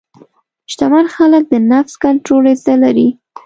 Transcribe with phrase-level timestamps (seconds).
[0.71, 3.07] شتمن خلک د نفس کنټرول زده لري.